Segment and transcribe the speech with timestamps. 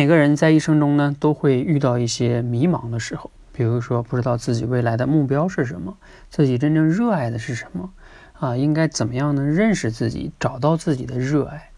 [0.00, 5.98] 每个人在一生中呢，都会遇到一些迷茫的时候，比如说不知道自己未来的目标是什么，
[6.30, 7.90] 自己真正热爱的是什么，
[8.32, 9.44] 啊，应该怎么样能？
[9.44, 11.68] 认识自己，找到自己的热爱。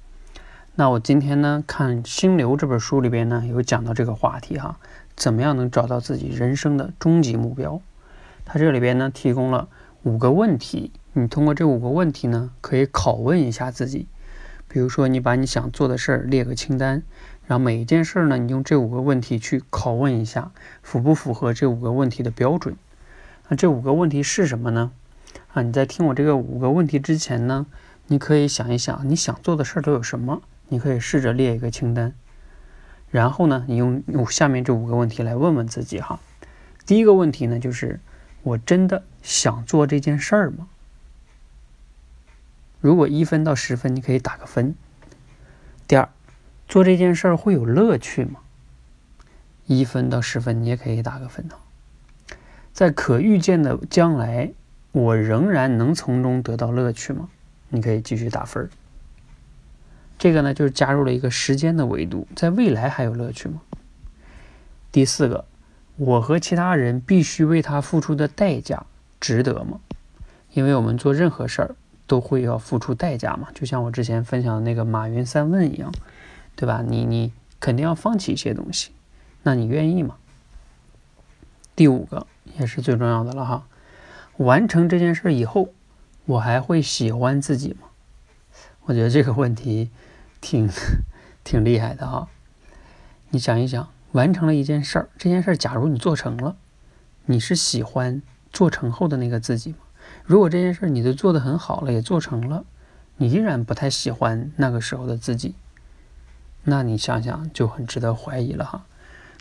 [0.77, 4.79] 那我今天呢，看《心流》这本书里边呢，有讲到这个话题哈，
[5.17, 7.81] 怎么样能找到自己人生的终极目标？
[8.45, 9.67] 它这里边呢，提供了
[10.05, 14.07] 五个问题，你通过这五个问题呢，可以拷问一下自己。
[14.69, 17.03] 比如说，你把你想做的事儿列个清单。
[17.47, 22.77] 然后每一件事呢，你用这五个问题去拷问一下，符不符合这五个问题的标准？
[23.49, 24.93] 那这五个问题是什么呢？
[25.53, 27.67] 啊，你在听我这个五个问题之前呢，
[28.07, 30.41] 你可以想一想你想做的事儿都有什么？
[30.69, 32.15] 你可以试着列一个清单。
[33.11, 36.21] 然后呢，你用用下面这五个问题来问问自己哈。
[36.87, 38.01] 第一个问题呢，就是
[38.43, 40.69] 我真的想做这件事儿吗？
[42.81, 44.75] 如果一分到十分，你可以打个分。
[45.87, 46.09] 第二。
[46.73, 48.41] 做这件事儿会有乐趣吗？
[49.67, 51.55] 一分到十分，你也可以打个分呢。
[52.73, 54.53] 在可预见的将来，
[54.91, 57.29] 我仍然能从中得到乐趣吗？
[57.69, 58.71] 你可以继续打分。
[60.19, 63.61] 这个呢，就是加入了一个时间的维度，在未来还有乐趣吗？
[64.91, 65.45] 第四个，
[65.97, 68.87] 我和其他人必须为他付出的代价
[69.21, 69.79] 值得吗？
[70.55, 75.93] 因为我们做任何事儿都会要付出代价嘛，就像我之前分享的那个马云三问一样。
[76.57, 76.83] 对吧？
[76.87, 78.91] 你你肯定要放弃一些东西，
[79.43, 80.17] 那你愿意吗？
[81.75, 82.27] 第五个
[82.59, 83.67] 也是最重要的了哈，
[84.37, 85.71] 完成这件事以后，
[86.27, 87.89] 我还会喜欢自己吗？
[88.85, 89.91] 我觉得这个问题
[90.41, 90.69] 挺
[91.43, 92.29] 挺厉害的哈。
[93.31, 96.57] 你想一想，完成了一件事，这件事假如你做成了，
[97.27, 98.21] 你是喜欢
[98.53, 99.79] 做成后的那个自己吗？
[100.25, 102.65] 如果这件事你都做得很好了，也做成了，
[103.17, 105.55] 你依然不太喜欢那个时候的自己。
[106.65, 108.85] 那你想想就很值得怀疑了哈。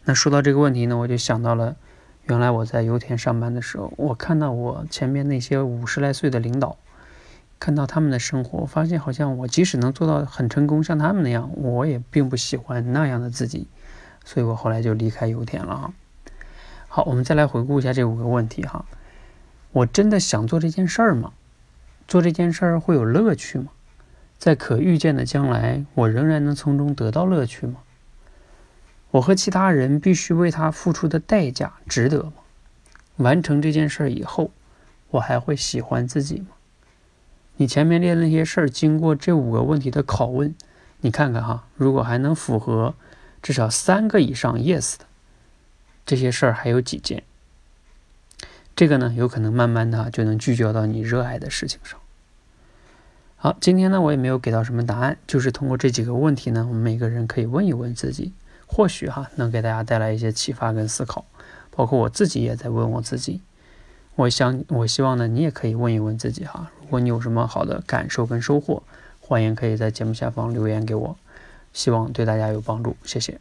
[0.05, 1.75] 那说到这个问题呢，我就想到了，
[2.23, 6.77] 原来我在油田上班的时候，我看到我前面那些五十来岁的领导，
[7.59, 13.67] 看到他们的生活，发现好像我即使能做到很成功，像他们那样，我也并不喜欢那样的自己，
[14.25, 15.93] 所以我后来就离开油田了哈。
[16.87, 18.85] 好，我们再来回顾一下这五个问题哈。
[19.71, 21.33] 我真的想做这件事儿吗？
[22.07, 23.67] 做这件事儿会有乐趣吗？
[24.41, 27.75] 在可预见的将来，我仍然能从中得到乐趣吗？
[29.11, 32.33] 我和其他人必须为他付出的代价值得吗？
[33.17, 34.49] 完成这件事以后，
[35.11, 36.47] 我还会喜欢自己吗？
[37.57, 40.55] 你前面列的那些事儿，经过这五个问题的拷问，
[41.01, 42.95] 你看看哈，如果还能符合
[43.43, 45.05] 至少三个以上 yes 的
[46.03, 47.21] 这些事儿，还有几件？
[48.75, 52.00] 这个呢，有可能慢慢的就能聚焦到你热爱的事情上。
[53.43, 58.33] 好，今天呢，我也没有给到什么答案，就是通过这几个问题呢，我们每个人可以问一问自己，
[58.67, 61.25] 或许哈能给大家带来一些启发跟思考。
[61.71, 63.41] 包括我自己也在问我自己，
[64.13, 66.71] 我想，我希望呢，你也可以问一问自己哈。
[66.81, 68.83] 如果你有什么好的感受跟收获，
[69.19, 71.17] 欢迎可以在节目下方留言给我，
[71.73, 73.39] 希望对大家有帮助，谢谢。